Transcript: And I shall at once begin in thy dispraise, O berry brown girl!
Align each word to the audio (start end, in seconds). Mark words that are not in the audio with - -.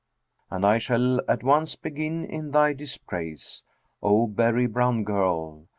And 0.49 0.65
I 0.65 0.79
shall 0.79 1.21
at 1.29 1.43
once 1.43 1.75
begin 1.75 2.25
in 2.25 2.49
thy 2.49 2.73
dispraise, 2.73 3.61
O 4.01 4.25
berry 4.25 4.65
brown 4.65 5.03
girl! 5.03 5.67